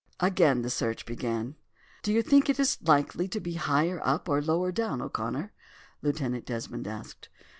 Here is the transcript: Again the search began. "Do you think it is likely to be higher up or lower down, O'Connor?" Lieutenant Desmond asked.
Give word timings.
Again 0.19 0.63
the 0.63 0.71
search 0.71 1.05
began. 1.05 1.57
"Do 2.01 2.11
you 2.11 2.23
think 2.23 2.49
it 2.49 2.59
is 2.59 2.79
likely 2.81 3.27
to 3.27 3.39
be 3.39 3.53
higher 3.53 4.01
up 4.03 4.27
or 4.27 4.41
lower 4.41 4.71
down, 4.71 4.99
O'Connor?" 4.99 5.51
Lieutenant 6.01 6.47
Desmond 6.47 6.87
asked. 6.87 7.29